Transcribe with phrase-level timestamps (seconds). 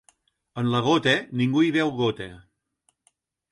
[0.61, 1.13] En la gota,
[1.43, 2.29] ningú hi veu gota.